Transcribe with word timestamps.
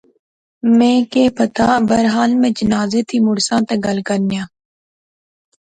میں 0.77 0.97
کہہ 1.11 1.35
پتہ، 1.39 1.69
بہرحال 1.89 2.31
میں 2.41 2.51
جنازے 2.57 3.01
تھی 3.07 3.17
مڑساں 3.27 3.61
تہ 3.67 3.75
گل 3.85 3.99
کرنیاں 4.07 4.45